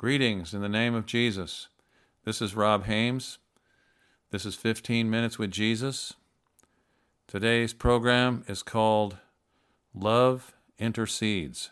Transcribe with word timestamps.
Greetings 0.00 0.54
in 0.54 0.62
the 0.62 0.68
name 0.70 0.94
of 0.94 1.04
Jesus. 1.04 1.68
This 2.24 2.40
is 2.40 2.56
Rob 2.56 2.86
Hames. 2.86 3.36
This 4.30 4.46
is 4.46 4.54
15 4.54 5.10
Minutes 5.10 5.38
with 5.38 5.50
Jesus. 5.50 6.14
Today's 7.26 7.74
program 7.74 8.42
is 8.48 8.62
called 8.62 9.18
Love 9.94 10.54
Intercedes. 10.78 11.68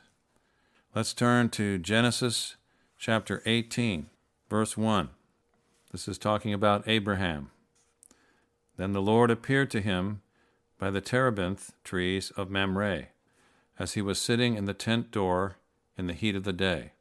Let's 0.95 1.15
turn 1.15 1.49
to 1.49 1.79
Genesis 1.79 2.57
chapter 2.99 3.43
18, 3.47 4.11
verse 4.51 4.77
1. 4.77 5.09
This 5.91 6.07
is 6.07 6.19
talking 6.19 6.53
about 6.53 6.87
Abraham. 6.87 7.51
Then 8.77 8.93
the 8.93 9.01
Lord 9.01 9.31
appeared 9.31 9.71
to 9.71 9.81
him 9.81 10.21
by 10.79 10.91
the 10.91 11.01
terebinth 11.01 11.73
trees 11.83 12.31
of 12.33 12.51
Mamre, 12.51 13.07
as 13.79 13.95
he 13.95 14.03
was 14.03 14.21
sitting 14.21 14.55
in 14.55 14.67
the 14.67 14.75
tent 14.75 15.11
door 15.11 15.57
in 15.97 16.07
the 16.07 16.13
heat 16.13 16.37
of 16.37 16.45
the 16.45 16.53
day. 16.53 16.93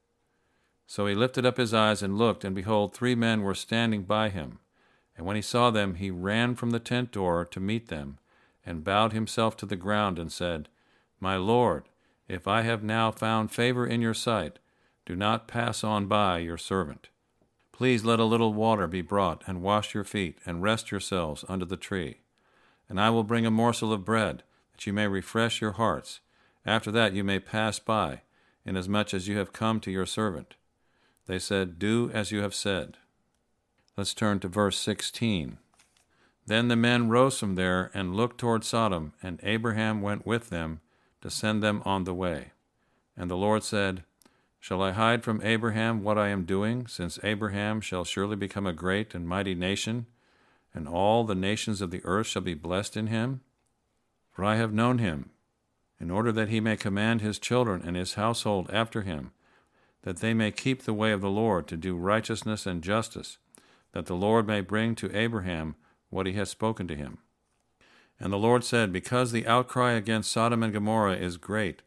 So 0.89 1.05
he 1.05 1.13
lifted 1.13 1.45
up 1.45 1.57
his 1.57 1.73
eyes 1.73 2.01
and 2.01 2.17
looked, 2.17 2.45
and 2.45 2.55
behold, 2.55 2.93
three 2.93 3.13
men 3.13 3.41
were 3.41 3.53
standing 3.53 4.03
by 4.03 4.29
him. 4.29 4.59
And 5.17 5.25
when 5.25 5.35
he 5.35 5.41
saw 5.41 5.69
them, 5.69 5.95
he 5.95 6.09
ran 6.09 6.55
from 6.55 6.69
the 6.69 6.79
tent 6.79 7.11
door 7.11 7.43
to 7.43 7.59
meet 7.59 7.89
them, 7.89 8.19
and 8.65 8.85
bowed 8.85 9.11
himself 9.11 9.57
to 9.57 9.65
the 9.65 9.75
ground, 9.75 10.17
and 10.17 10.31
said, 10.31 10.69
My 11.19 11.35
Lord, 11.35 11.89
if 12.29 12.47
I 12.47 12.61
have 12.61 12.83
now 12.83 13.11
found 13.11 13.51
favor 13.51 13.85
in 13.85 14.01
your 14.01 14.13
sight, 14.13 14.59
do 15.05 15.15
not 15.15 15.47
pass 15.47 15.83
on 15.83 16.07
by 16.07 16.39
your 16.39 16.57
servant. 16.57 17.09
Please 17.73 18.05
let 18.05 18.19
a 18.19 18.25
little 18.25 18.53
water 18.53 18.87
be 18.87 19.01
brought, 19.01 19.43
and 19.45 19.61
wash 19.61 19.93
your 19.93 20.05
feet, 20.05 20.39
and 20.45 20.63
rest 20.63 20.89
yourselves 20.89 21.43
under 21.49 21.65
the 21.65 21.77
tree. 21.77 22.21
And 22.87 22.99
I 22.99 23.09
will 23.09 23.23
bring 23.23 23.45
a 23.45 23.51
morsel 23.51 23.91
of 23.91 24.05
bread, 24.05 24.43
that 24.71 24.87
you 24.87 24.93
may 24.93 25.07
refresh 25.07 25.59
your 25.59 25.73
hearts. 25.73 26.21
After 26.65 26.91
that 26.91 27.13
you 27.13 27.25
may 27.25 27.39
pass 27.39 27.77
by, 27.77 28.21
inasmuch 28.65 29.13
as 29.13 29.27
you 29.27 29.37
have 29.37 29.51
come 29.51 29.81
to 29.81 29.91
your 29.91 30.05
servant. 30.05 30.55
They 31.27 31.39
said, 31.39 31.77
Do 31.77 32.09
as 32.13 32.31
you 32.31 32.41
have 32.41 32.55
said. 32.55 32.97
Let's 33.97 34.13
turn 34.13 34.39
to 34.39 34.47
verse 34.47 34.79
16. 34.79 35.57
Then 36.45 36.69
the 36.69 36.77
men 36.77 37.09
rose 37.09 37.37
from 37.37 37.55
there 37.55 37.91
and 37.93 38.15
looked 38.15 38.37
toward 38.37 38.63
Sodom, 38.63 39.11
and 39.21 39.39
Abraham 39.43 40.01
went 40.01 40.25
with 40.25 40.49
them 40.49 40.79
to 41.21 41.29
send 41.29 41.61
them 41.61 41.81
on 41.83 42.05
the 42.05 42.13
way. 42.13 42.51
And 43.17 43.29
the 43.29 43.35
Lord 43.35 43.63
said, 43.63 44.03
Shall 44.59 44.81
I 44.81 44.91
hide 44.91 45.23
from 45.23 45.41
Abraham 45.43 46.03
what 46.03 46.17
I 46.17 46.29
am 46.29 46.45
doing, 46.45 46.87
since 46.87 47.19
Abraham 47.23 47.81
shall 47.81 48.05
surely 48.05 48.37
become 48.37 48.65
a 48.65 48.73
great 48.73 49.13
and 49.13 49.27
mighty 49.27 49.55
nation, 49.55 50.05
and 50.73 50.87
all 50.87 51.25
the 51.25 51.35
nations 51.35 51.81
of 51.81 51.91
the 51.91 52.01
earth 52.05 52.27
shall 52.27 52.41
be 52.41 52.53
blessed 52.53 52.95
in 52.95 53.07
him? 53.07 53.41
For 54.31 54.45
I 54.45 54.55
have 54.55 54.73
known 54.73 54.99
him, 54.99 55.31
in 55.99 56.09
order 56.09 56.31
that 56.31 56.49
he 56.49 56.61
may 56.61 56.77
command 56.77 57.19
his 57.19 57.39
children 57.39 57.81
and 57.85 57.97
his 57.97 58.13
household 58.13 58.69
after 58.71 59.01
him 59.01 59.31
that 60.07 60.21
they 60.21 60.33
may 60.33 60.51
keep 60.51 60.83
the 60.83 60.93
way 60.93 61.11
of 61.11 61.19
the 61.19 61.29
Lord 61.29 61.67
to 61.67 61.75
do 61.75 61.97
righteousness 61.97 62.65
and 62.65 62.81
justice, 62.81 63.39
that 63.91 64.05
the 64.05 64.15
Lord 64.15 64.47
may 64.47 64.61
bring 64.61 64.95
to 64.95 65.13
Abraham 65.13 65.75
what 66.09 66.25
he 66.25 66.31
has 66.31 66.49
spoken 66.49 66.87
to 66.87 66.95
him. 66.95 67.17
And 68.17 68.31
the 68.31 68.37
Lord 68.37 68.63
said, 68.63 68.93
Because 68.93 69.33
the 69.33 69.45
outcry 69.45 69.91
against 69.91 70.31
Sodom 70.31 70.63
and 70.63 70.71
Gomorrah 70.71 71.17
is 71.17 71.35
great, 71.35 71.81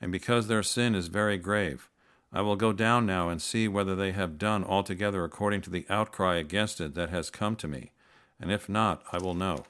and 0.00 0.10
because 0.10 0.46
their 0.46 0.62
sin 0.62 0.94
is 0.94 1.08
very 1.08 1.36
grave, 1.36 1.90
I 2.32 2.40
will 2.40 2.56
go 2.56 2.72
down 2.72 3.04
now 3.04 3.28
and 3.28 3.42
see 3.42 3.68
whether 3.68 3.94
they 3.94 4.12
have 4.12 4.38
done 4.38 4.64
altogether 4.64 5.22
according 5.22 5.60
to 5.60 5.70
the 5.70 5.84
outcry 5.90 6.36
against 6.36 6.80
it 6.80 6.94
that 6.94 7.10
has 7.10 7.28
come 7.28 7.56
to 7.56 7.68
me, 7.68 7.92
and 8.40 8.50
if 8.50 8.70
not, 8.70 9.02
I 9.12 9.18
will 9.18 9.34
know. 9.34 9.66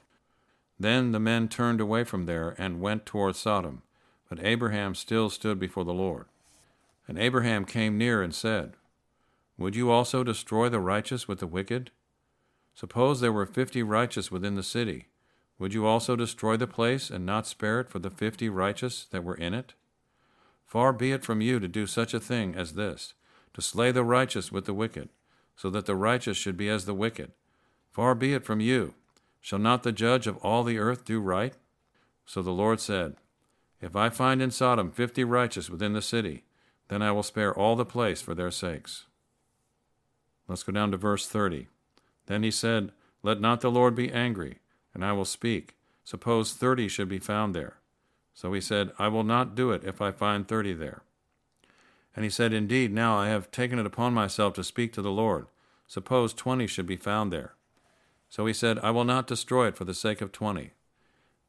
Then 0.79 1.11
the 1.11 1.19
men 1.19 1.49
turned 1.49 1.81
away 1.81 2.05
from 2.05 2.25
there 2.25 2.55
and 2.57 2.79
went 2.79 3.05
toward 3.05 3.35
Sodom, 3.35 3.81
but 4.29 4.41
Abraham 4.41 4.95
still 4.95 5.29
stood 5.29 5.59
before 5.59 5.83
the 5.83 5.93
Lord. 5.93 6.27
And 7.07 7.17
Abraham 7.17 7.65
came 7.65 7.97
near 7.97 8.21
and 8.21 8.35
said, 8.35 8.73
Would 9.57 9.75
you 9.75 9.89
also 9.89 10.23
destroy 10.23 10.69
the 10.69 10.79
righteous 10.79 11.27
with 11.27 11.39
the 11.39 11.47
wicked? 11.47 11.91
Suppose 12.75 13.21
there 13.21 13.33
were 13.33 13.45
fifty 13.45 13.81
righteous 13.81 14.29
within 14.29 14.55
the 14.55 14.63
city. 14.63 15.07
Would 15.57 15.73
you 15.73 15.87
also 15.87 16.15
destroy 16.15 16.57
the 16.57 16.67
place 16.67 17.09
and 17.09 17.25
not 17.25 17.47
spare 17.47 17.79
it 17.79 17.89
for 17.89 17.99
the 17.99 18.11
fifty 18.11 18.49
righteous 18.49 19.07
that 19.11 19.23
were 19.23 19.35
in 19.35 19.53
it? 19.53 19.73
Far 20.65 20.93
be 20.93 21.11
it 21.11 21.23
from 21.23 21.41
you 21.41 21.59
to 21.59 21.67
do 21.67 21.87
such 21.87 22.13
a 22.13 22.19
thing 22.19 22.55
as 22.55 22.73
this, 22.73 23.13
to 23.53 23.61
slay 23.61 23.91
the 23.91 24.03
righteous 24.03 24.51
with 24.51 24.65
the 24.65 24.73
wicked, 24.73 25.09
so 25.55 25.69
that 25.69 25.85
the 25.85 25.95
righteous 25.95 26.37
should 26.37 26.57
be 26.57 26.69
as 26.69 26.85
the 26.85 26.93
wicked. 26.93 27.31
Far 27.91 28.13
be 28.13 28.33
it 28.33 28.45
from 28.45 28.59
you. 28.59 28.93
Shall 29.41 29.59
not 29.59 29.81
the 29.81 29.91
judge 29.91 30.27
of 30.27 30.37
all 30.37 30.63
the 30.63 30.77
earth 30.77 31.05
do 31.05 31.19
right? 31.19 31.55
So 32.25 32.41
the 32.41 32.51
Lord 32.51 32.79
said, 32.79 33.15
If 33.81 33.95
I 33.95 34.09
find 34.09 34.41
in 34.41 34.51
Sodom 34.51 34.91
fifty 34.91 35.23
righteous 35.23 35.69
within 35.69 35.93
the 35.93 36.01
city, 36.01 36.43
then 36.89 37.01
I 37.01 37.11
will 37.11 37.23
spare 37.23 37.53
all 37.53 37.75
the 37.75 37.85
place 37.85 38.21
for 38.21 38.33
their 38.33 38.51
sakes. 38.51 39.05
Let's 40.47 40.63
go 40.63 40.71
down 40.71 40.91
to 40.91 40.97
verse 40.97 41.27
30. 41.27 41.67
Then 42.27 42.43
he 42.43 42.51
said, 42.51 42.91
Let 43.23 43.41
not 43.41 43.61
the 43.61 43.71
Lord 43.71 43.95
be 43.95 44.11
angry, 44.11 44.59
and 44.93 45.03
I 45.03 45.13
will 45.13 45.25
speak. 45.25 45.75
Suppose 46.03 46.53
thirty 46.53 46.87
should 46.87 47.09
be 47.09 47.19
found 47.19 47.53
there. 47.53 47.79
So 48.33 48.53
he 48.53 48.61
said, 48.61 48.91
I 48.97 49.09
will 49.09 49.25
not 49.25 49.55
do 49.55 49.71
it 49.71 49.83
if 49.83 50.01
I 50.01 50.11
find 50.11 50.47
thirty 50.47 50.73
there. 50.73 51.01
And 52.15 52.23
he 52.23 52.29
said, 52.29 52.53
Indeed, 52.53 52.93
now 52.93 53.17
I 53.17 53.27
have 53.27 53.51
taken 53.51 53.77
it 53.77 53.85
upon 53.85 54.13
myself 54.13 54.53
to 54.53 54.63
speak 54.63 54.93
to 54.93 55.01
the 55.01 55.11
Lord. 55.11 55.47
Suppose 55.85 56.33
twenty 56.33 56.65
should 56.65 56.85
be 56.85 56.95
found 56.95 57.33
there. 57.33 57.55
So 58.29 58.45
he 58.45 58.53
said, 58.53 58.79
I 58.79 58.91
will 58.91 59.03
not 59.03 59.27
destroy 59.27 59.67
it 59.67 59.75
for 59.75 59.83
the 59.85 59.93
sake 59.93 60.21
of 60.21 60.31
twenty. 60.31 60.71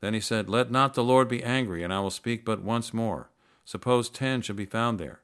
Then 0.01 0.15
he 0.15 0.21
said, 0.21 0.49
Let 0.49 0.71
not 0.71 0.95
the 0.95 1.05
Lord 1.05 1.29
be 1.29 1.43
angry, 1.45 1.83
and 1.83 1.93
I 1.93 2.01
will 2.01 2.11
speak 2.11 2.45
but 2.45 2.63
once 2.63 2.93
more. 2.93 3.31
Suppose 3.65 4.09
ten 4.09 4.43
should 4.43 4.57
be 4.57 4.67
found 4.67 4.99
there. 4.99 5.21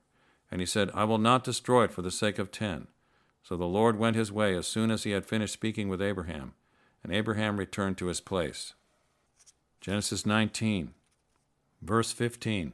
And 0.50 0.60
he 0.60 0.66
said, 0.66 0.90
I 0.94 1.04
will 1.04 1.18
not 1.18 1.44
destroy 1.44 1.84
it 1.84 1.92
for 1.92 2.02
the 2.02 2.10
sake 2.10 2.38
of 2.38 2.50
ten. 2.50 2.86
So 3.42 3.56
the 3.56 3.66
Lord 3.66 3.98
went 3.98 4.16
his 4.16 4.32
way 4.32 4.56
as 4.56 4.66
soon 4.66 4.90
as 4.90 5.04
he 5.04 5.10
had 5.10 5.26
finished 5.26 5.52
speaking 5.52 5.88
with 5.88 6.00
Abraham, 6.00 6.54
and 7.02 7.12
Abraham 7.12 7.58
returned 7.58 7.98
to 7.98 8.06
his 8.06 8.20
place. 8.20 8.72
Genesis 9.80 10.24
19, 10.24 10.94
verse 11.82 12.10
15. 12.12 12.72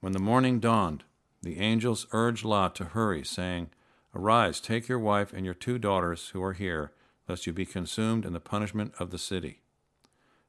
When 0.00 0.12
the 0.12 0.20
morning 0.20 0.60
dawned, 0.60 1.02
the 1.42 1.58
angels 1.58 2.06
urged 2.12 2.44
Lot 2.44 2.74
to 2.76 2.84
hurry, 2.84 3.24
saying, 3.24 3.70
Arise, 4.14 4.60
take 4.60 4.88
your 4.88 4.98
wife 4.98 5.32
and 5.32 5.44
your 5.44 5.54
two 5.54 5.78
daughters 5.78 6.28
who 6.28 6.42
are 6.42 6.52
here, 6.52 6.92
lest 7.28 7.46
you 7.46 7.52
be 7.52 7.66
consumed 7.66 8.24
in 8.24 8.32
the 8.32 8.40
punishment 8.40 8.92
of 8.98 9.10
the 9.10 9.18
city. 9.18 9.60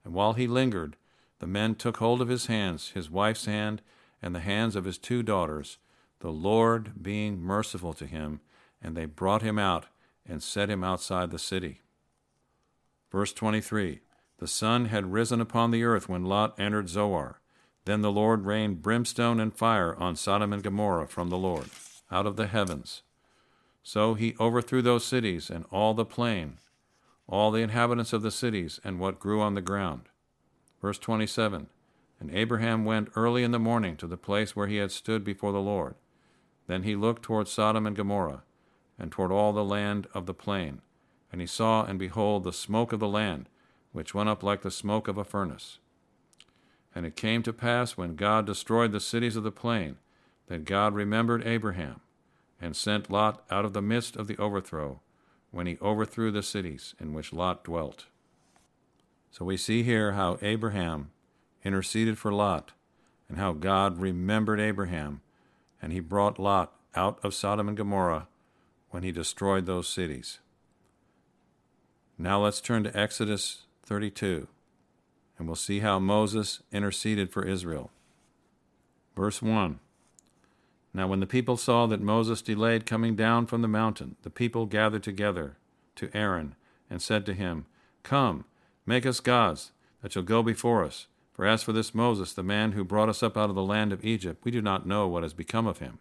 And 0.03 0.13
while 0.13 0.34
he 0.34 0.47
lingered, 0.47 0.95
the 1.40 1.47
men 1.47 1.75
took 1.75 1.97
hold 1.97 2.22
of 2.22 2.28
his 2.28 2.47
hands, 2.47 2.90
his 2.90 3.09
wife's 3.09 3.45
hand, 3.45 3.81
and 4.22 4.35
the 4.35 4.40
hands 4.40 4.75
of 4.75 4.85
his 4.85 4.97
two 4.97 5.23
daughters, 5.23 5.78
the 6.21 6.31
Lord 6.31 7.03
being 7.03 7.41
merciful 7.41 7.93
to 7.93 8.05
him, 8.05 8.41
and 8.81 8.95
they 8.95 9.05
brought 9.05 9.41
him 9.41 9.59
out 9.59 9.87
and 10.25 10.41
set 10.41 10.69
him 10.69 10.83
outside 10.83 11.31
the 11.31 11.39
city. 11.39 11.81
Verse 13.11 13.33
23 13.33 13.99
The 14.37 14.47
sun 14.47 14.85
had 14.85 15.11
risen 15.11 15.41
upon 15.41 15.71
the 15.71 15.83
earth 15.83 16.07
when 16.07 16.25
Lot 16.25 16.57
entered 16.59 16.89
Zoar. 16.89 17.41
Then 17.85 18.01
the 18.01 18.11
Lord 18.11 18.45
rained 18.45 18.83
brimstone 18.83 19.39
and 19.39 19.53
fire 19.53 19.95
on 19.95 20.15
Sodom 20.15 20.53
and 20.53 20.61
Gomorrah 20.61 21.07
from 21.07 21.29
the 21.29 21.37
Lord, 21.37 21.69
out 22.11 22.27
of 22.27 22.35
the 22.35 22.47
heavens. 22.47 23.01
So 23.83 24.13
he 24.13 24.35
overthrew 24.39 24.83
those 24.83 25.03
cities 25.03 25.49
and 25.49 25.65
all 25.71 25.95
the 25.95 26.05
plain, 26.05 26.59
all 27.27 27.49
the 27.49 27.63
inhabitants 27.63 28.13
of 28.13 28.21
the 28.21 28.29
cities, 28.29 28.79
and 28.83 28.99
what 28.99 29.19
grew 29.19 29.41
on 29.41 29.55
the 29.55 29.61
ground. 29.61 30.03
Verse 30.79 30.99
27 30.99 31.67
And 32.19 32.31
Abraham 32.31 32.85
went 32.85 33.09
early 33.15 33.43
in 33.43 33.51
the 33.51 33.57
morning 33.57 33.97
to 33.97 34.05
the 34.05 34.17
place 34.17 34.55
where 34.55 34.67
he 34.67 34.75
had 34.75 34.91
stood 34.91 35.23
before 35.23 35.51
the 35.51 35.59
Lord. 35.59 35.95
Then 36.71 36.83
he 36.83 36.95
looked 36.95 37.23
toward 37.23 37.49
Sodom 37.49 37.85
and 37.85 37.97
Gomorrah, 37.97 38.43
and 38.97 39.11
toward 39.11 39.29
all 39.29 39.51
the 39.51 39.61
land 39.61 40.07
of 40.13 40.25
the 40.25 40.33
plain. 40.33 40.79
And 41.29 41.41
he 41.41 41.47
saw, 41.47 41.83
and 41.83 41.99
behold, 41.99 42.45
the 42.45 42.53
smoke 42.53 42.93
of 42.93 43.01
the 43.01 43.09
land, 43.09 43.49
which 43.91 44.13
went 44.13 44.29
up 44.29 44.41
like 44.41 44.61
the 44.61 44.71
smoke 44.71 45.09
of 45.09 45.17
a 45.17 45.25
furnace. 45.25 45.79
And 46.95 47.05
it 47.05 47.17
came 47.17 47.43
to 47.43 47.51
pass, 47.51 47.97
when 47.97 48.15
God 48.15 48.45
destroyed 48.45 48.93
the 48.93 49.01
cities 49.01 49.35
of 49.35 49.43
the 49.43 49.51
plain, 49.51 49.97
that 50.47 50.63
God 50.63 50.95
remembered 50.95 51.45
Abraham, 51.45 51.99
and 52.61 52.73
sent 52.73 53.11
Lot 53.11 53.43
out 53.51 53.66
of 53.66 53.73
the 53.73 53.81
midst 53.81 54.16
of 54.16 54.28
the 54.28 54.37
overthrow, 54.37 55.01
when 55.51 55.67
he 55.67 55.78
overthrew 55.81 56.31
the 56.31 56.41
cities 56.41 56.96
in 57.01 57.13
which 57.13 57.34
Lot 57.34 57.66
dwelt. 57.66 58.05
So 59.29 59.43
we 59.43 59.57
see 59.57 59.84
here 59.84 60.13
how 60.13 60.40
Abraham 60.41 61.11
interceded 61.66 62.17
for 62.17 62.31
Lot, 62.31 62.72
and 63.28 63.37
how 63.37 63.51
God 63.51 63.99
remembered 63.99 64.61
Abraham 64.61 65.19
and 65.81 65.91
he 65.91 65.99
brought 65.99 66.39
Lot 66.39 66.73
out 66.95 67.19
of 67.23 67.33
Sodom 67.33 67.67
and 67.67 67.78
Gomorrah 67.78 68.28
when 68.89 69.03
he 69.03 69.11
destroyed 69.11 69.66
those 69.66 69.87
cities. 69.87 70.39
Now 72.17 72.43
let's 72.43 72.61
turn 72.61 72.83
to 72.83 72.97
Exodus 72.97 73.63
32, 73.83 74.47
and 75.37 75.47
we'll 75.47 75.55
see 75.55 75.79
how 75.79 75.97
Moses 75.97 76.61
interceded 76.72 77.31
for 77.31 77.47
Israel. 77.47 77.89
Verse 79.16 79.41
1 79.41 79.79
Now, 80.93 81.07
when 81.07 81.19
the 81.19 81.25
people 81.25 81.57
saw 81.57 81.87
that 81.87 82.01
Moses 82.01 82.41
delayed 82.41 82.85
coming 82.85 83.16
down 83.16 83.47
from 83.47 83.61
the 83.61 83.67
mountain, 83.67 84.17
the 84.22 84.29
people 84.29 84.66
gathered 84.66 85.03
together 85.03 85.57
to 85.95 86.09
Aaron 86.13 86.55
and 86.89 87.01
said 87.01 87.25
to 87.25 87.34
him, 87.34 87.66
Come, 88.03 88.45
make 88.85 89.05
us 89.05 89.19
gods 89.19 89.72
that 90.01 90.13
shall 90.13 90.23
go 90.23 90.43
before 90.43 90.84
us. 90.84 91.07
For 91.31 91.45
as 91.45 91.63
for 91.63 91.72
this 91.72 91.95
Moses, 91.95 92.33
the 92.33 92.43
man 92.43 92.73
who 92.73 92.83
brought 92.83 93.09
us 93.09 93.23
up 93.23 93.37
out 93.37 93.49
of 93.49 93.55
the 93.55 93.63
land 93.63 93.93
of 93.93 94.03
Egypt, 94.03 94.43
we 94.43 94.51
do 94.51 94.61
not 94.61 94.85
know 94.85 95.07
what 95.07 95.23
has 95.23 95.33
become 95.33 95.66
of 95.66 95.79
him. 95.79 95.99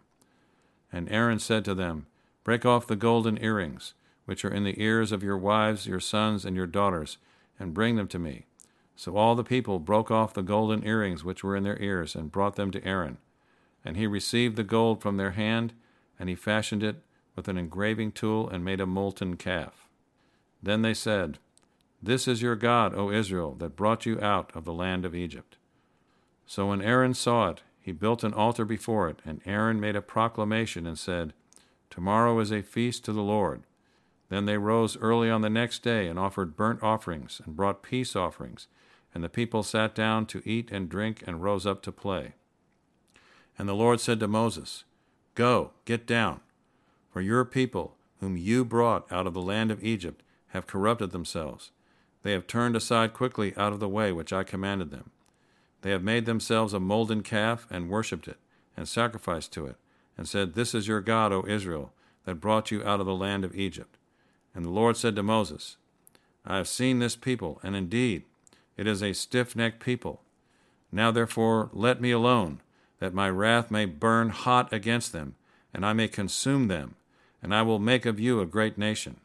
And 0.91 1.09
Aaron 1.09 1.39
said 1.39 1.63
to 1.65 1.73
them, 1.73 2.07
Break 2.43 2.65
off 2.65 2.87
the 2.87 2.95
golden 2.95 3.41
earrings, 3.41 3.93
which 4.25 4.43
are 4.43 4.53
in 4.53 4.63
the 4.63 4.81
ears 4.81 5.11
of 5.11 5.23
your 5.23 5.37
wives, 5.37 5.87
your 5.87 5.99
sons, 5.99 6.45
and 6.45 6.55
your 6.55 6.67
daughters, 6.67 7.17
and 7.59 7.73
bring 7.73 7.95
them 7.95 8.07
to 8.09 8.19
me. 8.19 8.45
So 8.95 9.15
all 9.15 9.35
the 9.35 9.43
people 9.43 9.79
broke 9.79 10.11
off 10.11 10.33
the 10.33 10.41
golden 10.41 10.85
earrings 10.85 11.23
which 11.23 11.43
were 11.43 11.55
in 11.55 11.63
their 11.63 11.81
ears, 11.81 12.15
and 12.15 12.31
brought 12.31 12.55
them 12.55 12.71
to 12.71 12.85
Aaron. 12.85 13.17
And 13.85 13.97
he 13.97 14.07
received 14.07 14.57
the 14.57 14.63
gold 14.63 15.01
from 15.01 15.17
their 15.17 15.31
hand, 15.31 15.73
and 16.19 16.29
he 16.29 16.35
fashioned 16.35 16.83
it 16.83 16.97
with 17.35 17.47
an 17.47 17.57
engraving 17.57 18.11
tool, 18.11 18.49
and 18.49 18.65
made 18.65 18.81
a 18.81 18.85
molten 18.85 19.37
calf. 19.37 19.87
Then 20.61 20.81
they 20.81 20.93
said, 20.93 21.39
This 22.03 22.27
is 22.27 22.41
your 22.41 22.55
God, 22.55 22.95
O 22.95 23.11
Israel, 23.11 23.53
that 23.59 23.75
brought 23.75 24.05
you 24.05 24.19
out 24.19 24.51
of 24.55 24.65
the 24.65 24.73
land 24.73 25.05
of 25.05 25.13
Egypt. 25.13 25.57
So 26.47 26.67
when 26.67 26.81
Aaron 26.81 27.13
saw 27.13 27.49
it, 27.49 27.61
he 27.79 27.91
built 27.91 28.23
an 28.23 28.33
altar 28.33 28.65
before 28.65 29.07
it, 29.09 29.19
and 29.25 29.41
Aaron 29.45 29.79
made 29.79 29.95
a 29.95 30.01
proclamation 30.01 30.87
and 30.87 30.97
said, 30.97 31.33
Tomorrow 31.89 32.39
is 32.39 32.51
a 32.51 32.61
feast 32.61 33.05
to 33.05 33.13
the 33.13 33.21
Lord. 33.21 33.63
Then 34.29 34.45
they 34.45 34.57
rose 34.57 34.97
early 34.97 35.29
on 35.29 35.41
the 35.41 35.49
next 35.49 35.83
day 35.83 36.07
and 36.07 36.17
offered 36.17 36.55
burnt 36.55 36.81
offerings 36.81 37.41
and 37.45 37.55
brought 37.55 37.83
peace 37.83 38.15
offerings, 38.15 38.67
and 39.13 39.23
the 39.23 39.29
people 39.29 39.61
sat 39.61 39.93
down 39.93 40.25
to 40.27 40.41
eat 40.45 40.71
and 40.71 40.89
drink 40.89 41.23
and 41.27 41.43
rose 41.43 41.65
up 41.65 41.81
to 41.83 41.91
play. 41.91 42.33
And 43.57 43.67
the 43.67 43.75
Lord 43.75 43.99
said 43.99 44.19
to 44.21 44.27
Moses, 44.27 44.85
Go, 45.35 45.71
get 45.85 46.07
down, 46.07 46.39
for 47.11 47.21
your 47.21 47.45
people, 47.45 47.95
whom 48.19 48.37
you 48.37 48.63
brought 48.63 49.11
out 49.11 49.27
of 49.27 49.33
the 49.33 49.41
land 49.41 49.69
of 49.69 49.83
Egypt, 49.83 50.23
have 50.49 50.67
corrupted 50.67 51.11
themselves. 51.11 51.71
They 52.23 52.31
have 52.33 52.47
turned 52.47 52.75
aside 52.75 53.13
quickly 53.13 53.53
out 53.57 53.73
of 53.73 53.79
the 53.79 53.89
way 53.89 54.11
which 54.11 54.31
I 54.31 54.43
commanded 54.43 54.91
them. 54.91 55.11
They 55.81 55.91
have 55.91 56.03
made 56.03 56.25
themselves 56.25 56.73
a 56.73 56.79
molten 56.79 57.23
calf 57.23 57.65
and 57.71 57.89
worshipped 57.89 58.27
it, 58.27 58.37
and 58.77 58.87
sacrificed 58.87 59.51
to 59.53 59.65
it, 59.65 59.77
and 60.17 60.27
said, 60.27 60.53
This 60.53 60.75
is 60.75 60.87
your 60.87 61.01
God, 61.01 61.31
O 61.31 61.43
Israel, 61.47 61.91
that 62.25 62.35
brought 62.35 62.71
you 62.71 62.83
out 62.83 62.99
of 62.99 63.05
the 63.05 63.15
land 63.15 63.43
of 63.43 63.55
Egypt. 63.55 63.97
And 64.53 64.65
the 64.65 64.69
Lord 64.69 64.97
said 64.97 65.15
to 65.15 65.23
Moses, 65.23 65.77
I 66.45 66.57
have 66.57 66.67
seen 66.67 66.99
this 66.99 67.15
people, 67.15 67.59
and 67.63 67.75
indeed 67.75 68.23
it 68.77 68.87
is 68.87 69.01
a 69.01 69.13
stiff 69.13 69.55
necked 69.55 69.83
people. 69.83 70.21
Now 70.91 71.11
therefore 71.11 71.69
let 71.73 72.01
me 72.01 72.11
alone, 72.11 72.61
that 72.99 73.13
my 73.13 73.29
wrath 73.29 73.71
may 73.71 73.85
burn 73.85 74.29
hot 74.29 74.71
against 74.71 75.13
them, 75.13 75.35
and 75.73 75.85
I 75.85 75.93
may 75.93 76.07
consume 76.07 76.67
them, 76.67 76.95
and 77.41 77.55
I 77.55 77.61
will 77.61 77.79
make 77.79 78.05
of 78.05 78.19
you 78.19 78.39
a 78.39 78.45
great 78.45 78.77
nation. 78.77 79.19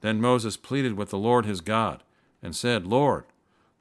Then 0.00 0.20
Moses 0.20 0.56
pleaded 0.56 0.94
with 0.94 1.10
the 1.10 1.18
Lord 1.18 1.44
his 1.44 1.60
God, 1.60 2.02
and 2.42 2.54
said, 2.54 2.86
Lord, 2.86 3.24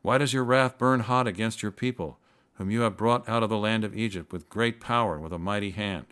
why 0.01 0.17
does 0.17 0.33
your 0.33 0.43
wrath 0.43 0.77
burn 0.77 1.01
hot 1.01 1.27
against 1.27 1.61
your 1.61 1.71
people, 1.71 2.17
whom 2.55 2.71
you 2.71 2.81
have 2.81 2.97
brought 2.97 3.27
out 3.29 3.43
of 3.43 3.49
the 3.49 3.57
land 3.57 3.83
of 3.83 3.95
Egypt 3.95 4.31
with 4.31 4.49
great 4.49 4.79
power 4.79 5.15
and 5.15 5.23
with 5.23 5.33
a 5.33 5.39
mighty 5.39 5.71
hand? 5.71 6.07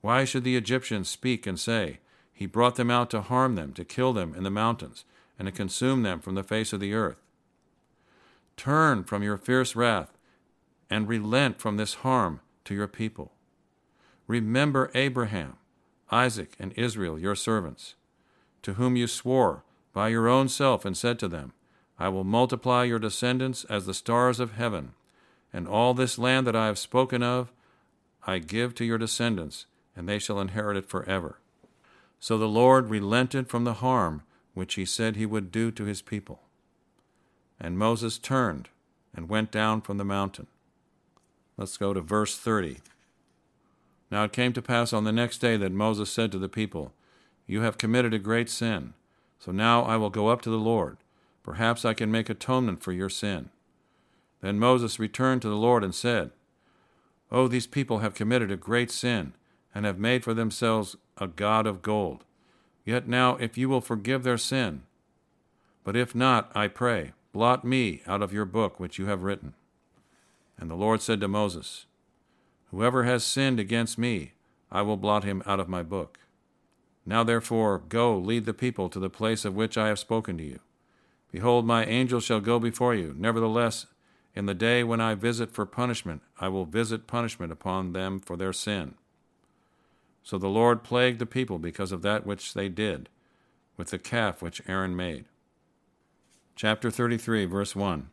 Why 0.00 0.24
should 0.24 0.44
the 0.44 0.56
Egyptians 0.56 1.08
speak 1.08 1.46
and 1.46 1.58
say, 1.58 1.98
He 2.32 2.46
brought 2.46 2.76
them 2.76 2.90
out 2.90 3.10
to 3.10 3.20
harm 3.20 3.54
them, 3.54 3.72
to 3.74 3.84
kill 3.84 4.12
them 4.12 4.34
in 4.34 4.42
the 4.42 4.50
mountains, 4.50 5.04
and 5.38 5.46
to 5.46 5.52
consume 5.52 6.02
them 6.02 6.20
from 6.20 6.34
the 6.34 6.42
face 6.42 6.72
of 6.72 6.80
the 6.80 6.94
earth? 6.94 7.20
Turn 8.56 9.04
from 9.04 9.22
your 9.22 9.36
fierce 9.36 9.76
wrath, 9.76 10.16
and 10.90 11.06
relent 11.06 11.60
from 11.60 11.76
this 11.76 11.94
harm 11.94 12.40
to 12.64 12.74
your 12.74 12.88
people. 12.88 13.32
Remember 14.26 14.90
Abraham, 14.94 15.56
Isaac, 16.10 16.54
and 16.58 16.72
Israel, 16.72 17.18
your 17.18 17.34
servants, 17.34 17.94
to 18.62 18.74
whom 18.74 18.96
you 18.96 19.06
swore 19.06 19.62
by 19.92 20.08
your 20.08 20.28
own 20.28 20.48
self 20.48 20.84
and 20.84 20.96
said 20.96 21.18
to 21.18 21.28
them, 21.28 21.52
I 21.98 22.08
will 22.08 22.24
multiply 22.24 22.84
your 22.84 22.98
descendants 22.98 23.64
as 23.64 23.86
the 23.86 23.94
stars 23.94 24.38
of 24.40 24.52
heaven, 24.52 24.92
and 25.52 25.66
all 25.66 25.94
this 25.94 26.18
land 26.18 26.46
that 26.46 26.56
I 26.56 26.66
have 26.66 26.78
spoken 26.78 27.22
of 27.22 27.52
I 28.26 28.38
give 28.38 28.74
to 28.74 28.84
your 28.84 28.98
descendants, 28.98 29.66
and 29.96 30.08
they 30.08 30.18
shall 30.18 30.38
inherit 30.38 30.76
it 30.76 30.88
forever. 30.88 31.38
So 32.20 32.36
the 32.36 32.48
Lord 32.48 32.90
relented 32.90 33.48
from 33.48 33.64
the 33.64 33.74
harm 33.74 34.22
which 34.54 34.74
he 34.74 34.84
said 34.84 35.16
he 35.16 35.24
would 35.24 35.50
do 35.50 35.70
to 35.70 35.84
his 35.84 36.02
people. 36.02 36.40
And 37.58 37.78
Moses 37.78 38.18
turned 38.18 38.68
and 39.14 39.28
went 39.28 39.50
down 39.50 39.80
from 39.80 39.96
the 39.96 40.04
mountain. 40.04 40.46
Let's 41.56 41.76
go 41.76 41.94
to 41.94 42.00
verse 42.00 42.36
30. 42.36 42.78
Now 44.10 44.24
it 44.24 44.32
came 44.32 44.52
to 44.52 44.62
pass 44.62 44.92
on 44.92 45.04
the 45.04 45.12
next 45.12 45.38
day 45.38 45.56
that 45.56 45.72
Moses 45.72 46.10
said 46.10 46.32
to 46.32 46.38
the 46.38 46.48
people, 46.48 46.92
You 47.48 47.62
have 47.62 47.78
committed 47.78 48.14
a 48.14 48.18
great 48.18 48.48
sin. 48.48 48.92
So 49.40 49.50
now 49.50 49.82
I 49.82 49.96
will 49.96 50.10
go 50.10 50.28
up 50.28 50.42
to 50.42 50.50
the 50.50 50.56
Lord. 50.56 50.98
Perhaps 51.42 51.84
I 51.84 51.94
can 51.94 52.12
make 52.12 52.28
atonement 52.28 52.82
for 52.82 52.92
your 52.92 53.08
sin. 53.08 53.48
Then 54.42 54.58
Moses 54.58 55.00
returned 55.00 55.42
to 55.42 55.48
the 55.48 55.56
Lord 55.56 55.82
and 55.82 55.94
said, 55.94 56.30
Oh, 57.32 57.48
these 57.48 57.66
people 57.66 57.98
have 57.98 58.14
committed 58.14 58.50
a 58.50 58.56
great 58.56 58.90
sin, 58.90 59.32
and 59.74 59.84
have 59.84 59.98
made 59.98 60.24
for 60.24 60.34
themselves 60.34 60.96
a 61.16 61.26
god 61.26 61.66
of 61.66 61.82
gold. 61.82 62.24
Yet 62.84 63.08
now, 63.08 63.36
if 63.36 63.58
you 63.58 63.68
will 63.68 63.80
forgive 63.80 64.22
their 64.22 64.38
sin, 64.38 64.82
but 65.84 65.96
if 65.96 66.14
not, 66.14 66.52
I 66.54 66.68
pray, 66.68 67.12
blot 67.32 67.64
me 67.64 68.02
out 68.06 68.22
of 68.22 68.32
your 68.32 68.44
book 68.44 68.78
which 68.78 68.98
you 68.98 69.06
have 69.06 69.22
written. 69.22 69.54
And 70.58 70.70
the 70.70 70.74
Lord 70.74 71.00
said 71.00 71.20
to 71.20 71.28
Moses, 71.28 71.86
Whoever 72.70 73.04
has 73.04 73.24
sinned 73.24 73.58
against 73.58 73.96
me, 73.96 74.32
I 74.70 74.82
will 74.82 74.98
blot 74.98 75.24
him 75.24 75.42
out 75.46 75.60
of 75.60 75.68
my 75.68 75.82
book. 75.82 76.18
Now 77.08 77.24
therefore, 77.24 77.78
go, 77.88 78.18
lead 78.18 78.44
the 78.44 78.52
people 78.52 78.90
to 78.90 78.98
the 78.98 79.08
place 79.08 79.46
of 79.46 79.56
which 79.56 79.78
I 79.78 79.88
have 79.88 79.98
spoken 79.98 80.36
to 80.36 80.44
you. 80.44 80.60
Behold, 81.32 81.64
my 81.64 81.86
angel 81.86 82.20
shall 82.20 82.40
go 82.40 82.58
before 82.58 82.94
you. 82.94 83.14
Nevertheless, 83.16 83.86
in 84.34 84.44
the 84.44 84.52
day 84.52 84.84
when 84.84 85.00
I 85.00 85.14
visit 85.14 85.50
for 85.50 85.64
punishment, 85.64 86.20
I 86.38 86.48
will 86.48 86.66
visit 86.66 87.06
punishment 87.06 87.50
upon 87.50 87.94
them 87.94 88.20
for 88.20 88.36
their 88.36 88.52
sin. 88.52 88.94
So 90.22 90.36
the 90.36 90.50
Lord 90.50 90.84
plagued 90.84 91.18
the 91.18 91.24
people 91.24 91.58
because 91.58 91.92
of 91.92 92.02
that 92.02 92.26
which 92.26 92.52
they 92.52 92.68
did, 92.68 93.08
with 93.78 93.88
the 93.88 93.98
calf 93.98 94.42
which 94.42 94.60
Aaron 94.68 94.94
made. 94.94 95.24
Chapter 96.56 96.90
33, 96.90 97.46
verse 97.46 97.74
1. 97.74 98.10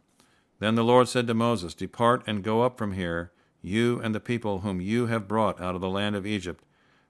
Then 0.59 0.75
the 0.75 0.85
Lord 0.85 1.09
said 1.09 1.27
to 1.27 1.33
Moses, 1.33 1.73
Depart 1.73 2.23
and 2.25 2.45
go 2.45 2.61
up 2.61 2.77
from 2.77 2.93
here 2.93 3.33
you 3.61 3.99
and 3.99 4.15
the 4.15 4.21
people 4.21 4.59
whom 4.59 4.79
you 4.79 5.07
have 5.07 5.27
brought 5.27 5.59
out 5.59 5.75
of 5.75 5.81
the 5.81 5.89
land 5.89 6.15
of 6.15 6.25
Egypt, 6.25 6.63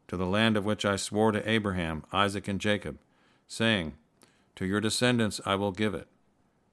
to 0.08 0.18
the 0.18 0.26
land 0.26 0.56
of 0.58 0.66
which 0.66 0.86
I 0.86 0.96
swore 0.96 1.32
to 1.32 1.50
Abraham, 1.50 2.04
Isaac, 2.12 2.48
and 2.48 2.60
Jacob, 2.60 2.98
saying, 3.48 3.94
To 4.56 4.66
your 4.66 4.82
descendants 4.82 5.42
I 5.46 5.56
will 5.56 5.72
give 5.72 5.94
it. 5.94 6.08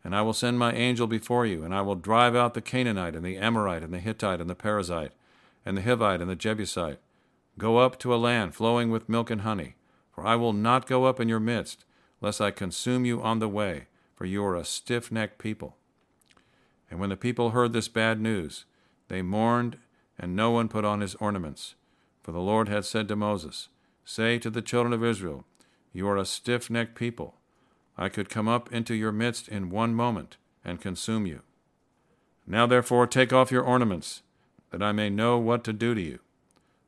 And 0.05 0.15
I 0.17 0.23
will 0.23 0.33
send 0.33 0.59
my 0.59 0.73
angel 0.73 1.07
before 1.07 1.47
you, 1.47 1.63
and 1.63 1.75
I 1.75 1.81
will 1.83 1.95
drive 1.95 2.35
out 2.35 2.55
the 2.55 2.61
Canaanite, 2.61 3.15
and 3.15 3.25
the 3.25 3.37
Amorite, 3.37 3.83
and 3.83 3.95
the 3.95 4.01
Hittite, 4.01 4.41
and 4.41 4.51
the 4.51 4.55
Perizzite, 4.55 5.13
and 5.65 5.77
the 5.77 5.83
Hivite, 5.83 6.21
and 6.21 6.29
the 6.29 6.37
Jebusite. 6.37 6.99
Go 7.59 7.79
up 7.79 7.99
to 8.01 8.15
a 8.15 8.17
land 8.17 8.55
flowing 8.55 8.91
with 8.91 9.09
milk 9.09 9.31
and 9.31 9.43
honey, 9.43 9.77
for 10.11 10.27
I 10.27 10.37
will 10.37 10.53
not 10.53 10.87
go 10.87 11.05
up 11.05 11.21
in 11.21 11.29
your 11.29 11.41
midst, 11.41 11.85
lest 12.21 12.41
I 12.41 12.51
consume 12.51 13.05
you 13.05 13.23
on 13.23 13.39
the 13.39 13.49
way, 13.49 13.87
for 14.15 14.25
you 14.25 14.45
are 14.45 14.57
a 14.57 14.65
stiff 14.65 15.13
necked 15.13 15.39
people. 15.39 15.77
And 16.91 16.99
when 16.99 17.11
the 17.11 17.17
people 17.17 17.51
heard 17.51 17.73
this 17.73 17.89
bad 17.89 18.21
news, 18.21 18.65
they 19.09 19.23
mourned, 19.23 19.79
and 20.19 20.37
no 20.37 20.51
one 20.51 20.69
put 20.69 20.85
on 20.85 21.01
his 21.01 21.15
ornaments. 21.17 21.75
For 22.23 22.33
the 22.33 22.41
Lord 22.41 22.69
had 22.69 22.85
said 22.85 23.09
to 23.09 23.17
Moses, 23.17 23.69
Say 24.05 24.39
to 24.39 24.51
the 24.51 24.63
children 24.63 24.93
of 24.93 25.05
Israel, 25.05 25.45
You 25.93 26.09
are 26.09 26.17
a 26.17 26.25
stiff 26.25 26.71
necked 26.71 26.95
people. 26.95 27.35
I 27.97 28.09
could 28.09 28.29
come 28.29 28.49
up 28.49 28.73
into 28.73 28.95
your 28.95 29.13
midst 29.13 29.49
in 29.49 29.71
one 29.71 29.95
moment 29.95 30.37
and 30.65 30.81
consume 30.81 31.27
you. 31.27 31.41
Now 32.47 32.67
therefore 32.67 33.07
take 33.07 33.33
off 33.33 33.53
your 33.53 33.63
ornaments, 33.63 34.23
that 34.71 34.83
I 34.83 34.93
may 34.93 35.11
know 35.11 35.39
what 35.39 35.65
to 35.65 35.73
do 35.73 35.95
to 35.95 36.01
you. 36.01 36.19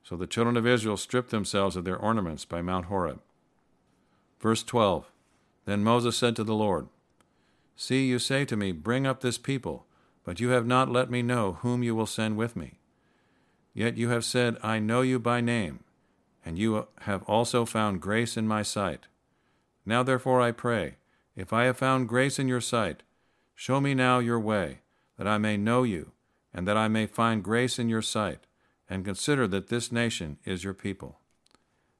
So 0.03 0.17
the 0.17 0.27
children 0.27 0.57
of 0.57 0.67
Israel 0.67 0.97
stripped 0.97 1.31
themselves 1.31 1.77
of 1.77 1.85
their 1.85 1.97
ornaments 1.97 2.45
by 2.45 2.63
Mount 2.63 2.87
Horeb. 2.87 3.21
Verse 4.41 4.63
12 4.63 5.11
Then 5.65 5.85
Moses 5.85 6.17
said 6.17 6.37
to 6.37 6.45
the 6.45 6.55
Lord, 6.55 6.89
See, 7.77 8.07
you 8.07 8.19
say 8.19 8.45
to 8.45 8.57
me, 8.57 8.73
Bring 8.73 9.07
up 9.07 9.21
this 9.21 9.39
people 9.39 9.87
but 10.25 10.41
you 10.41 10.49
have 10.49 10.67
not 10.67 10.91
let 10.91 11.11
me 11.11 11.23
know 11.23 11.59
whom 11.61 11.83
you 11.83 11.95
will 11.95 12.07
send 12.07 12.37
with 12.37 12.57
me. 12.57 12.79
Yet 13.75 13.97
you 13.97 14.09
have 14.11 14.25
said, 14.25 14.57
I 14.63 14.79
know 14.79 15.03
you 15.03 15.19
by 15.19 15.41
name, 15.41 15.81
and 16.45 16.57
you 16.57 16.87
have 17.01 17.25
also 17.25 17.65
found 17.65 18.01
grace 18.01 18.37
in 18.37 18.47
my 18.47 18.63
sight. 18.63 19.09
Now 19.85 20.05
therefore 20.05 20.41
I 20.41 20.53
pray, 20.53 20.97
if 21.35 21.53
I 21.53 21.65
have 21.65 21.77
found 21.77 22.09
grace 22.09 22.39
in 22.39 22.47
your 22.47 22.61
sight, 22.61 23.03
show 23.55 23.81
me 23.81 23.93
now 23.93 24.21
your 24.21 24.39
way, 24.39 24.81
that 25.19 25.27
I 25.27 25.39
may 25.39 25.57
know 25.57 25.83
you, 25.83 26.13
and 26.53 26.69
that 26.69 26.77
I 26.77 26.87
may 26.87 27.07
find 27.07 27.43
grace 27.43 27.79
in 27.79 27.89
your 27.89 28.03
sight, 28.03 28.47
and 28.89 29.05
consider 29.05 29.49
that 29.49 29.69
this 29.69 29.91
nation 29.91 30.39
is 30.45 30.63
your 30.63 30.75
people. 30.75 31.19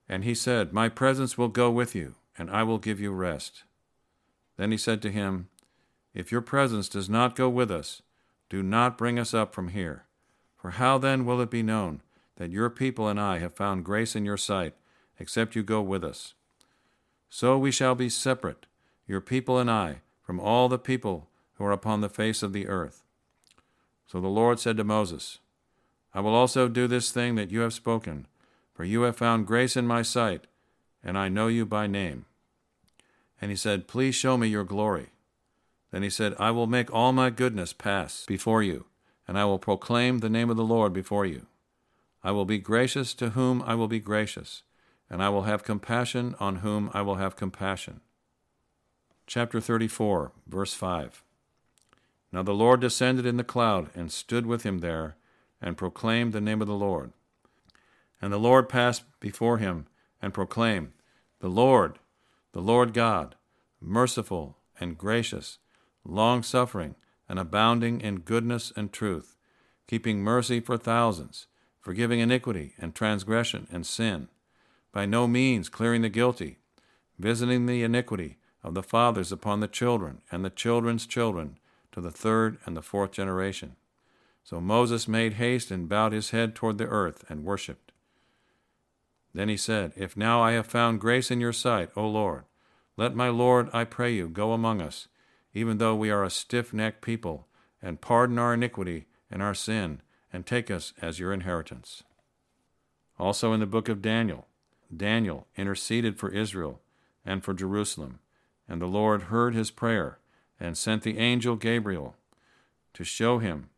And 0.09 0.23
he 0.23 0.35
said, 0.35 0.73
My 0.73 0.89
presence 0.89 1.37
will 1.37 1.49
go 1.49 1.71
with 1.71 1.97
you, 1.97 2.15
and 2.39 2.51
I 2.51 2.63
will 2.63 2.79
give 2.79 3.01
you 3.01 3.11
rest. 3.11 3.65
Then 4.57 4.71
he 4.71 4.77
said 4.77 5.03
to 5.03 5.11
him, 5.11 5.49
If 6.15 6.31
your 6.31 6.43
presence 6.43 6.89
does 6.89 7.09
not 7.11 7.35
go 7.35 7.49
with 7.49 7.71
us, 7.71 8.03
do 8.49 8.63
not 8.63 8.97
bring 8.97 9.19
us 9.19 9.35
up 9.35 9.53
from 9.53 9.69
here. 9.69 10.05
For 10.65 10.71
how 10.71 10.97
then 10.97 11.27
will 11.27 11.43
it 11.43 11.51
be 11.51 11.63
known 11.63 12.01
that 12.37 12.51
your 12.51 12.71
people 12.71 13.07
and 13.07 13.21
I 13.21 13.37
have 13.37 13.53
found 13.53 13.85
grace 13.85 14.17
in 14.17 14.25
your 14.25 14.39
sight, 14.39 14.73
except 15.19 15.55
you 15.55 15.63
go 15.63 15.83
with 15.83 16.03
us? 16.03 16.33
So 17.29 17.59
we 17.59 17.71
shall 17.71 17.95
be 17.95 18.09
separate, 18.09 18.65
your 19.07 19.21
people 19.21 19.59
and 19.59 19.71
I, 19.71 20.01
from 20.23 20.41
all 20.41 20.71
the 20.71 20.79
people 20.79 21.29
who 21.57 21.67
are 21.67 21.71
upon 21.71 22.01
the 22.01 22.09
face 22.09 22.43
of 22.43 22.55
the 22.55 22.67
earth. 22.67 23.03
So 24.07 24.23
the 24.23 24.29
Lord 24.29 24.59
said 24.59 24.79
to 24.79 24.85
Moses, 24.85 25.39
I 26.15 26.21
will 26.21 26.35
also 26.35 26.67
do 26.67 26.87
this 26.87 27.13
thing 27.13 27.35
that 27.35 27.51
you 27.51 27.61
have 27.61 27.75
spoken, 27.75 28.27
for 28.73 28.85
you 28.85 29.03
have 29.03 29.19
found 29.19 29.47
grace 29.47 29.77
in 29.77 29.87
my 29.87 30.01
sight, 30.01 30.47
and 31.03 31.19
I 31.19 31.29
know 31.29 31.49
you 31.49 31.67
by 31.67 31.87
name. 31.87 32.25
And 33.39 33.51
he 33.51 33.57
said, 33.59 33.87
Please 33.87 34.15
show 34.15 34.39
me 34.39 34.49
your 34.49 34.65
glory. 34.65 35.09
Then 35.91 36.03
he 36.03 36.09
said, 36.09 36.35
I 36.39 36.53
will 36.53 36.67
make 36.67 36.91
all 36.91 37.13
my 37.13 37.29
goodness 37.29 37.75
pass 37.75 38.25
before 38.27 38.63
you, 38.63 38.87
and 39.27 39.39
I 39.39 39.45
will 39.45 39.59
proclaim 39.59 40.19
the 40.19 40.29
name 40.29 40.51
of 40.51 40.57
the 40.57 40.65
Lord 40.65 40.93
before 40.93 41.25
you. 41.27 41.47
I 42.23 42.31
will 42.31 42.45
be 42.45 42.59
gracious 42.59 43.15
to 43.15 43.31
whom 43.31 43.63
I 43.63 43.75
will 43.75 43.89
be 43.89 44.01
gracious, 44.01 44.63
and 45.11 45.23
I 45.23 45.29
will 45.29 45.43
have 45.43 45.63
compassion 45.63 46.35
on 46.41 46.57
whom 46.57 46.91
I 46.93 47.03
will 47.03 47.17
have 47.17 47.37
compassion. 47.37 48.01
Chapter 49.27 49.61
34, 49.61 50.33
verse 50.47 50.75
5. 50.75 51.23
Now 52.33 52.43
the 52.43 52.55
Lord 52.55 52.81
descended 52.81 53.27
in 53.27 53.37
the 53.37 53.45
cloud 53.45 53.91
and 53.95 54.11
stood 54.11 54.47
with 54.47 54.65
him 54.65 54.79
there, 54.79 55.17
and 55.63 55.79
proclaimed 55.79 56.33
the 56.33 56.41
name 56.41 56.61
of 56.61 56.69
the 56.69 56.75
Lord. 56.75 57.13
And 58.21 58.33
the 58.33 58.39
Lord 58.39 58.69
passed 58.69 59.05
before 59.21 59.59
him 59.59 59.87
and 60.21 60.35
proclaimed, 60.35 60.93
The 61.41 61.49
Lord, 61.49 61.99
the 62.53 62.61
Lord 62.61 62.93
God, 62.93 63.35
merciful 63.81 64.59
and 64.79 64.99
gracious, 64.99 65.59
long 66.05 66.43
suffering 66.43 66.97
and 67.29 67.39
abounding 67.39 68.01
in 68.01 68.21
goodness 68.21 68.73
and 68.77 68.93
truth, 68.93 69.37
keeping 69.87 70.23
mercy 70.23 70.61
for 70.61 70.77
thousands, 70.77 71.47
forgiving 71.81 72.21
iniquity 72.21 72.75
and 72.79 72.95
transgression 72.95 73.67
and 73.71 73.87
sin, 73.87 74.29
by 74.93 75.07
no 75.07 75.27
means 75.27 75.69
clearing 75.69 76.03
the 76.03 76.09
guilty, 76.09 76.59
visiting 77.19 77.67
the 77.67 77.83
iniquity 77.83 78.39
of 78.63 78.75
the 78.75 78.83
fathers 78.83 79.31
upon 79.31 79.61
the 79.61 79.69
children 79.69 80.23
and 80.33 80.45
the 80.45 80.51
children's 80.51 81.07
children 81.07 81.59
to 81.93 82.01
the 82.01 82.11
third 82.11 82.59
and 82.65 82.77
the 82.77 82.83
fourth 82.83 83.13
generation. 83.13 83.77
So 84.43 84.61
Moses 84.61 85.09
made 85.09 85.35
haste 85.35 85.71
and 85.71 85.89
bowed 85.89 86.13
his 86.13 86.31
head 86.31 86.55
toward 86.55 86.79
the 86.79 86.87
earth 86.87 87.25
and 87.29 87.45
worshipped. 87.45 87.93
Then 89.33 89.49
he 89.49 89.57
said, 89.57 89.93
If 89.97 90.17
now 90.17 90.43
I 90.43 90.53
have 90.53 90.67
found 90.67 91.01
grace 91.01 91.31
in 91.31 91.41
your 91.41 91.53
sight, 91.53 91.91
O 91.97 92.07
Lord, 92.07 92.45
let 92.97 93.17
my 93.17 93.29
Lord, 93.29 93.69
I 93.73 93.85
pray 93.85 94.13
you, 94.13 94.29
go 94.29 94.53
among 94.53 94.81
us, 94.81 95.09
even 95.55 95.79
though 95.79 95.95
we 95.95 96.11
are 96.11 96.25
a 96.25 96.31
stiff 96.31 96.73
necked 96.75 97.01
people, 97.01 97.47
and 97.81 98.01
pardon 98.01 98.39
our 98.39 98.55
iniquity 98.55 99.07
and 99.31 99.43
our 99.43 99.55
sin, 99.55 100.01
and 100.33 100.45
take 100.45 100.71
us 100.71 100.93
as 101.01 101.19
your 101.19 101.33
inheritance. 101.33 102.03
Also 103.19 103.53
in 103.53 103.61
the 103.61 103.67
book 103.67 103.89
of 103.89 104.03
Daniel, 104.03 104.47
Daniel 104.95 105.47
interceded 105.57 106.19
for 106.19 106.31
Israel 106.31 106.81
and 107.25 107.45
for 107.45 107.55
Jerusalem, 107.55 108.19
and 108.69 108.83
the 108.83 108.87
Lord 108.87 109.25
heard 109.25 109.55
his 109.55 109.71
prayer 109.71 110.19
and 110.59 110.77
sent 110.77 111.03
the 111.03 111.19
angel 111.19 111.57
Gabriel 111.57 112.17
to 112.95 113.05
show 113.05 113.39
him 113.39 113.71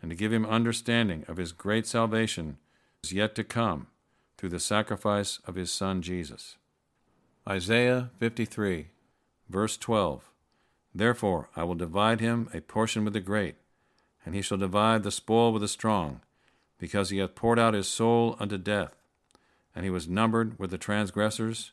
and 0.00 0.10
to 0.10 0.16
give 0.16 0.32
him 0.32 0.44
understanding 0.44 1.24
of 1.28 1.36
his 1.36 1.52
great 1.52 1.86
salvation 1.86 2.58
is 3.02 3.12
yet 3.12 3.34
to 3.34 3.44
come 3.44 3.86
through 4.36 4.50
the 4.50 4.60
sacrifice 4.60 5.40
of 5.46 5.54
his 5.54 5.72
son 5.72 6.02
Jesus. 6.02 6.56
Isaiah 7.48 8.10
53, 8.18 8.88
verse 9.48 9.76
12. 9.76 10.30
Therefore 10.96 11.50
I 11.54 11.62
will 11.64 11.74
divide 11.74 12.20
him 12.20 12.48
a 12.54 12.62
portion 12.62 13.04
with 13.04 13.12
the 13.12 13.20
great, 13.20 13.56
and 14.24 14.34
he 14.34 14.40
shall 14.40 14.56
divide 14.56 15.02
the 15.02 15.10
spoil 15.10 15.52
with 15.52 15.60
the 15.60 15.68
strong, 15.68 16.22
because 16.78 17.10
he 17.10 17.18
hath 17.18 17.34
poured 17.34 17.58
out 17.58 17.74
his 17.74 17.86
soul 17.86 18.34
unto 18.40 18.56
death. 18.56 18.96
And 19.74 19.84
he 19.84 19.90
was 19.90 20.08
numbered 20.08 20.58
with 20.58 20.70
the 20.70 20.78
transgressors, 20.78 21.72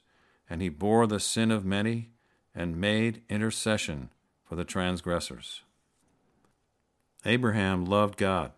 and 0.49 0.61
he 0.61 0.67
bore 0.67 1.07
the 1.07 1.21
sin 1.21 1.51
of 1.51 1.63
many, 1.63 2.09
and 2.53 2.81
made 2.81 3.21
intercession 3.29 4.09
for 4.43 4.55
the 4.57 4.65
transgressors. 4.65 5.61
Abraham 7.25 7.85
loved 7.85 8.17
God. 8.17 8.51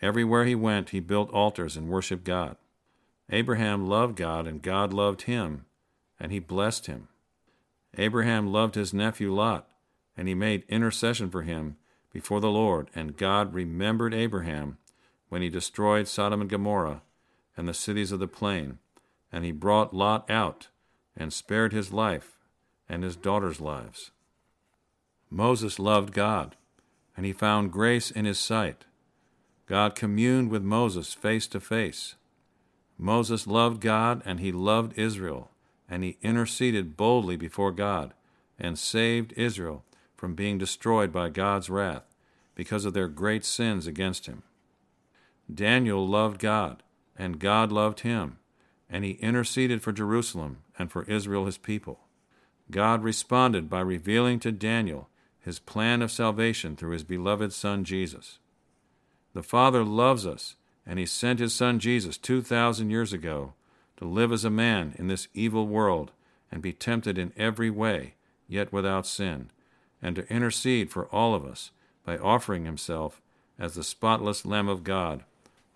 Everywhere 0.00 0.46
he 0.46 0.54
went, 0.54 0.90
he 0.90 1.00
built 1.00 1.30
altars 1.30 1.76
and 1.76 1.90
worshiped 1.90 2.24
God. 2.24 2.56
Abraham 3.28 3.86
loved 3.86 4.16
God, 4.16 4.46
and 4.46 4.62
God 4.62 4.94
loved 4.94 5.22
him, 5.22 5.66
and 6.18 6.32
he 6.32 6.38
blessed 6.38 6.86
him. 6.86 7.08
Abraham 7.98 8.50
loved 8.50 8.76
his 8.76 8.94
nephew 8.94 9.30
Lot 9.30 9.66
and 10.16 10.28
he 10.28 10.34
made 10.34 10.64
intercession 10.68 11.30
for 11.30 11.42
him 11.42 11.76
before 12.12 12.40
the 12.40 12.50
Lord, 12.50 12.90
and 12.94 13.16
God 13.16 13.54
remembered 13.54 14.12
Abraham 14.12 14.78
when 15.28 15.42
he 15.42 15.48
destroyed 15.48 16.08
Sodom 16.08 16.40
and 16.40 16.50
Gomorrah 16.50 17.02
and 17.56 17.68
the 17.68 17.74
cities 17.74 18.12
of 18.12 18.18
the 18.18 18.28
plain, 18.28 18.78
and 19.32 19.44
he 19.44 19.52
brought 19.52 19.94
Lot 19.94 20.28
out 20.30 20.68
and 21.16 21.32
spared 21.32 21.72
his 21.72 21.92
life 21.92 22.38
and 22.88 23.04
his 23.04 23.16
daughters' 23.16 23.60
lives. 23.60 24.10
Moses 25.30 25.78
loved 25.78 26.12
God, 26.12 26.56
and 27.16 27.24
he 27.24 27.32
found 27.32 27.72
grace 27.72 28.10
in 28.10 28.24
his 28.24 28.38
sight. 28.38 28.84
God 29.66 29.94
communed 29.94 30.50
with 30.50 30.62
Moses 30.62 31.14
face 31.14 31.46
to 31.48 31.60
face. 31.60 32.16
Moses 32.98 33.46
loved 33.46 33.80
God, 33.80 34.20
and 34.24 34.40
he 34.40 34.50
loved 34.50 34.98
Israel, 34.98 35.50
and 35.88 36.02
he 36.02 36.18
interceded 36.22 36.96
boldly 36.96 37.36
before 37.36 37.70
God 37.70 38.12
and 38.58 38.76
saved 38.76 39.32
Israel 39.36 39.84
from 40.20 40.34
being 40.34 40.58
destroyed 40.58 41.10
by 41.10 41.30
God's 41.30 41.70
wrath 41.70 42.04
because 42.54 42.84
of 42.84 42.92
their 42.92 43.08
great 43.08 43.42
sins 43.42 43.86
against 43.86 44.26
him. 44.26 44.42
Daniel 45.52 46.06
loved 46.06 46.38
God, 46.38 46.82
and 47.16 47.38
God 47.38 47.72
loved 47.72 48.00
him, 48.00 48.36
and 48.90 49.02
he 49.02 49.12
interceded 49.12 49.80
for 49.80 49.92
Jerusalem 49.92 50.58
and 50.78 50.92
for 50.92 51.04
Israel 51.04 51.46
his 51.46 51.56
people. 51.56 52.00
God 52.70 53.02
responded 53.02 53.70
by 53.70 53.80
revealing 53.80 54.40
to 54.40 54.52
Daniel 54.52 55.08
his 55.40 55.58
plan 55.58 56.02
of 56.02 56.12
salvation 56.12 56.76
through 56.76 56.92
his 56.92 57.02
beloved 57.02 57.54
Son 57.54 57.82
Jesus. 57.82 58.40
The 59.32 59.42
Father 59.42 59.82
loves 59.82 60.26
us, 60.26 60.54
and 60.84 60.98
he 60.98 61.06
sent 61.06 61.38
his 61.38 61.54
Son 61.54 61.78
Jesus 61.78 62.18
2,000 62.18 62.90
years 62.90 63.14
ago 63.14 63.54
to 63.96 64.04
live 64.04 64.32
as 64.32 64.44
a 64.44 64.50
man 64.50 64.92
in 64.98 65.08
this 65.08 65.28
evil 65.32 65.66
world 65.66 66.12
and 66.52 66.60
be 66.60 66.74
tempted 66.74 67.16
in 67.16 67.32
every 67.38 67.70
way, 67.70 68.16
yet 68.46 68.70
without 68.70 69.06
sin 69.06 69.48
and 70.02 70.16
to 70.16 70.28
intercede 70.32 70.90
for 70.90 71.06
all 71.06 71.34
of 71.34 71.44
us 71.44 71.70
by 72.04 72.16
offering 72.16 72.64
himself 72.64 73.20
as 73.58 73.74
the 73.74 73.84
spotless 73.84 74.46
Lamb 74.46 74.68
of 74.68 74.84
God 74.84 75.24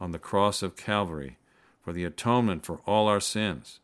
on 0.01 0.13
the 0.13 0.19
cross 0.19 0.63
of 0.63 0.77
Calvary 0.77 1.39
for 1.83 1.93
the 1.93 2.05
atonement 2.05 2.65
for 2.65 2.81
all 2.87 3.07
our 3.09 3.21
sins. 3.21 3.81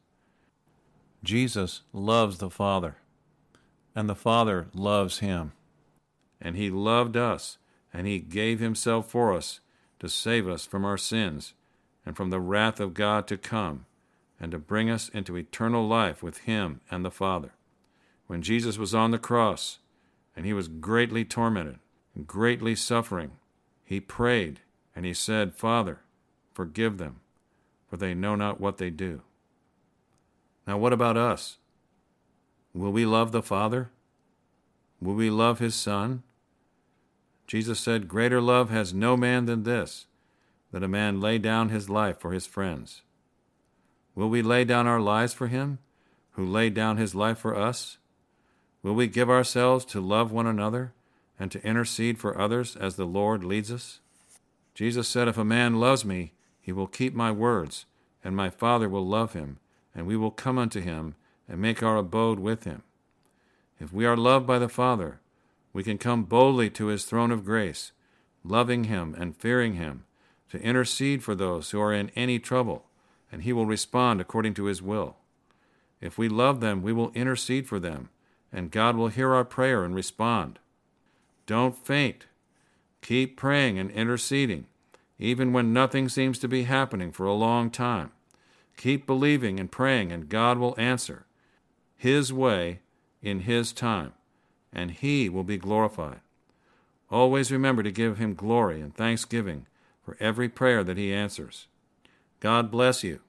Jesus 1.22 1.82
loves 1.92 2.38
the 2.38 2.50
Father, 2.50 2.96
and 3.94 4.08
the 4.08 4.14
Father 4.14 4.68
loves 4.72 5.18
him. 5.18 5.52
And 6.40 6.56
he 6.56 6.70
loved 6.70 7.16
us, 7.16 7.58
and 7.92 8.06
he 8.06 8.18
gave 8.18 8.60
himself 8.60 9.10
for 9.10 9.34
us 9.34 9.60
to 9.98 10.08
save 10.08 10.48
us 10.48 10.64
from 10.64 10.86
our 10.86 10.96
sins 10.96 11.52
and 12.06 12.16
from 12.16 12.30
the 12.30 12.40
wrath 12.40 12.80
of 12.80 12.94
God 12.94 13.26
to 13.26 13.36
come, 13.36 13.84
and 14.40 14.50
to 14.52 14.58
bring 14.58 14.88
us 14.88 15.10
into 15.10 15.36
eternal 15.36 15.86
life 15.86 16.22
with 16.22 16.38
him 16.38 16.80
and 16.90 17.04
the 17.04 17.10
Father. 17.10 17.52
When 18.26 18.40
Jesus 18.40 18.78
was 18.78 18.94
on 18.94 19.10
the 19.10 19.18
cross, 19.18 19.79
and 20.40 20.46
he 20.46 20.54
was 20.54 20.68
greatly 20.68 21.22
tormented, 21.22 21.78
and 22.14 22.26
greatly 22.26 22.74
suffering. 22.74 23.32
He 23.84 24.00
prayed, 24.00 24.60
and 24.96 25.04
he 25.04 25.12
said, 25.12 25.54
Father, 25.54 26.00
forgive 26.54 26.96
them, 26.96 27.20
for 27.90 27.98
they 27.98 28.14
know 28.14 28.36
not 28.36 28.58
what 28.58 28.78
they 28.78 28.88
do. 28.88 29.20
Now, 30.66 30.78
what 30.78 30.94
about 30.94 31.18
us? 31.18 31.58
Will 32.72 32.90
we 32.90 33.04
love 33.04 33.32
the 33.32 33.42
Father? 33.42 33.90
Will 34.98 35.12
we 35.12 35.28
love 35.28 35.58
his 35.58 35.74
Son? 35.74 36.22
Jesus 37.46 37.78
said, 37.78 38.08
Greater 38.08 38.40
love 38.40 38.70
has 38.70 38.94
no 38.94 39.18
man 39.18 39.44
than 39.44 39.64
this, 39.64 40.06
that 40.72 40.82
a 40.82 40.88
man 40.88 41.20
lay 41.20 41.36
down 41.36 41.68
his 41.68 41.90
life 41.90 42.18
for 42.18 42.32
his 42.32 42.46
friends. 42.46 43.02
Will 44.14 44.30
we 44.30 44.40
lay 44.40 44.64
down 44.64 44.86
our 44.86 45.02
lives 45.02 45.34
for 45.34 45.48
him, 45.48 45.80
who 46.30 46.46
laid 46.46 46.72
down 46.72 46.96
his 46.96 47.14
life 47.14 47.36
for 47.36 47.54
us? 47.54 47.98
Will 48.82 48.94
we 48.94 49.08
give 49.08 49.28
ourselves 49.28 49.84
to 49.86 50.00
love 50.00 50.32
one 50.32 50.46
another 50.46 50.92
and 51.38 51.50
to 51.52 51.62
intercede 51.64 52.18
for 52.18 52.38
others 52.38 52.76
as 52.76 52.96
the 52.96 53.04
Lord 53.04 53.44
leads 53.44 53.70
us? 53.70 54.00
Jesus 54.74 55.08
said, 55.08 55.28
If 55.28 55.36
a 55.36 55.44
man 55.44 55.78
loves 55.78 56.04
me, 56.04 56.32
he 56.60 56.72
will 56.72 56.86
keep 56.86 57.14
my 57.14 57.30
words, 57.30 57.84
and 58.24 58.34
my 58.34 58.48
Father 58.48 58.88
will 58.88 59.06
love 59.06 59.34
him, 59.34 59.58
and 59.94 60.06
we 60.06 60.16
will 60.16 60.30
come 60.30 60.58
unto 60.58 60.80
him 60.80 61.14
and 61.48 61.60
make 61.60 61.82
our 61.82 61.96
abode 61.96 62.38
with 62.38 62.64
him. 62.64 62.82
If 63.78 63.92
we 63.92 64.06
are 64.06 64.16
loved 64.16 64.46
by 64.46 64.58
the 64.58 64.68
Father, 64.68 65.20
we 65.72 65.82
can 65.82 65.98
come 65.98 66.24
boldly 66.24 66.70
to 66.70 66.86
his 66.86 67.04
throne 67.04 67.30
of 67.30 67.44
grace, 67.44 67.92
loving 68.44 68.84
him 68.84 69.14
and 69.18 69.36
fearing 69.36 69.74
him, 69.74 70.04
to 70.50 70.60
intercede 70.62 71.22
for 71.22 71.34
those 71.34 71.70
who 71.70 71.80
are 71.80 71.92
in 71.92 72.10
any 72.16 72.38
trouble, 72.38 72.86
and 73.30 73.42
he 73.42 73.52
will 73.52 73.66
respond 73.66 74.20
according 74.20 74.54
to 74.54 74.64
his 74.64 74.82
will. 74.82 75.16
If 76.00 76.16
we 76.16 76.28
love 76.28 76.60
them, 76.60 76.82
we 76.82 76.92
will 76.92 77.12
intercede 77.12 77.68
for 77.68 77.78
them 77.78 78.08
and 78.52 78.70
God 78.70 78.96
will 78.96 79.08
hear 79.08 79.32
our 79.32 79.44
prayer 79.44 79.84
and 79.84 79.94
respond. 79.94 80.58
Don't 81.46 81.76
faint. 81.76 82.26
Keep 83.02 83.36
praying 83.36 83.78
and 83.78 83.90
interceding, 83.90 84.66
even 85.18 85.52
when 85.52 85.72
nothing 85.72 86.08
seems 86.08 86.38
to 86.38 86.48
be 86.48 86.64
happening 86.64 87.12
for 87.12 87.26
a 87.26 87.32
long 87.32 87.70
time. 87.70 88.12
Keep 88.76 89.06
believing 89.06 89.60
and 89.60 89.70
praying, 89.70 90.12
and 90.12 90.28
God 90.28 90.58
will 90.58 90.74
answer 90.78 91.26
His 91.96 92.32
way 92.32 92.80
in 93.22 93.40
His 93.40 93.72
time, 93.72 94.12
and 94.72 94.90
He 94.90 95.28
will 95.28 95.44
be 95.44 95.58
glorified. 95.58 96.20
Always 97.10 97.50
remember 97.50 97.82
to 97.82 97.90
give 97.90 98.18
Him 98.18 98.34
glory 98.34 98.80
and 98.80 98.94
thanksgiving 98.94 99.66
for 100.04 100.16
every 100.20 100.48
prayer 100.48 100.82
that 100.84 100.96
He 100.96 101.12
answers. 101.12 101.66
God 102.38 102.70
bless 102.70 103.04
you. 103.04 103.20